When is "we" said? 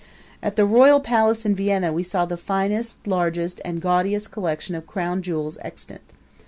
1.93-2.01